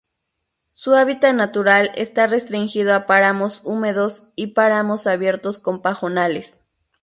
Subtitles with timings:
[0.73, 6.59] Su hábitat natural está restringido a páramos húmedos y páramos abiertos con pajonales.